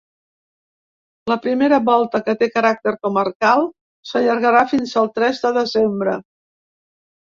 La 1.31 1.37
primera 1.43 1.79
volta, 1.91 2.23
que 2.31 2.35
té 2.41 2.49
caràcter 2.57 2.95
comarcal, 3.05 3.71
s’allargarà 4.15 4.67
fins 4.75 4.99
al 5.07 5.15
tres 5.17 5.47
de 5.49 5.57
desembre. 5.63 6.23